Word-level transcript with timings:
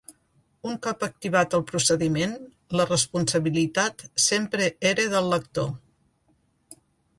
Un 0.69 0.77
cop 0.85 1.03
activat 1.07 1.55
el 1.57 1.63
procediment, 1.71 2.33
la 2.81 2.87
responsabilitat 2.89 4.03
sempre 4.29 4.73
era 4.95 5.09
del 5.15 5.33
lector. 5.37 5.71